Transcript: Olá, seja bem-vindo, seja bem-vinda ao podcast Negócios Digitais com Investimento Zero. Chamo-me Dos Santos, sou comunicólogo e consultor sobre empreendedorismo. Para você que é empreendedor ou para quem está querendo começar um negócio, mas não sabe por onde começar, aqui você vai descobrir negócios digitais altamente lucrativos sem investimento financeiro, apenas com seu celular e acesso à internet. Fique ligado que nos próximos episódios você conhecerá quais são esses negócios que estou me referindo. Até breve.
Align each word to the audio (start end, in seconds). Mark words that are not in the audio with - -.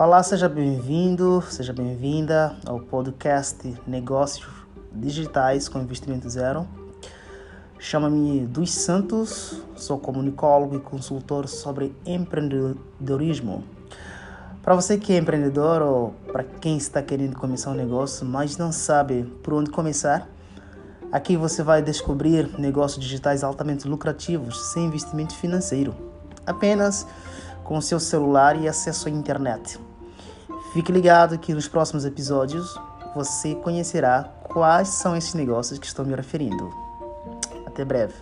Olá, 0.00 0.22
seja 0.22 0.48
bem-vindo, 0.48 1.42
seja 1.50 1.72
bem-vinda 1.72 2.54
ao 2.64 2.78
podcast 2.78 3.74
Negócios 3.84 4.46
Digitais 4.92 5.68
com 5.68 5.80
Investimento 5.80 6.30
Zero. 6.30 6.68
Chamo-me 7.80 8.46
Dos 8.46 8.70
Santos, 8.70 9.60
sou 9.74 9.98
comunicólogo 9.98 10.76
e 10.76 10.78
consultor 10.78 11.48
sobre 11.48 11.92
empreendedorismo. 12.06 13.64
Para 14.62 14.76
você 14.76 14.98
que 14.98 15.14
é 15.14 15.18
empreendedor 15.18 15.82
ou 15.82 16.14
para 16.30 16.44
quem 16.44 16.76
está 16.76 17.02
querendo 17.02 17.34
começar 17.34 17.72
um 17.72 17.74
negócio, 17.74 18.24
mas 18.24 18.56
não 18.56 18.70
sabe 18.70 19.24
por 19.42 19.52
onde 19.52 19.68
começar, 19.68 20.28
aqui 21.10 21.36
você 21.36 21.60
vai 21.60 21.82
descobrir 21.82 22.48
negócios 22.56 23.02
digitais 23.04 23.42
altamente 23.42 23.88
lucrativos 23.88 24.70
sem 24.70 24.84
investimento 24.84 25.34
financeiro, 25.34 25.92
apenas 26.46 27.04
com 27.68 27.82
seu 27.82 28.00
celular 28.00 28.58
e 28.58 28.66
acesso 28.66 29.08
à 29.08 29.10
internet. 29.10 29.78
Fique 30.72 30.90
ligado 30.90 31.38
que 31.38 31.52
nos 31.52 31.68
próximos 31.68 32.06
episódios 32.06 32.74
você 33.14 33.54
conhecerá 33.56 34.24
quais 34.48 34.88
são 34.88 35.14
esses 35.14 35.34
negócios 35.34 35.78
que 35.78 35.86
estou 35.86 36.02
me 36.02 36.14
referindo. 36.14 36.72
Até 37.66 37.84
breve. 37.84 38.14